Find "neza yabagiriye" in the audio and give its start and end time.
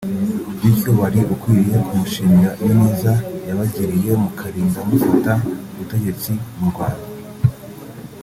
2.83-4.11